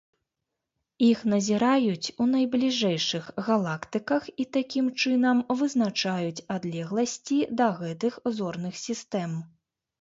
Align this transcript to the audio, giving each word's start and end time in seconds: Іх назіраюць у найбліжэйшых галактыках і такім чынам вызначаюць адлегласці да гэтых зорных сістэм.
Іх 1.07 1.19
назіраюць 1.33 2.13
у 2.25 2.25
найбліжэйшых 2.35 3.27
галактыках 3.51 4.23
і 4.45 4.47
такім 4.59 4.85
чынам 5.05 5.45
вызначаюць 5.61 6.45
адлегласці 6.57 7.39
да 7.63 7.67
гэтых 7.85 8.13
зорных 8.37 8.85
сістэм. 8.89 9.41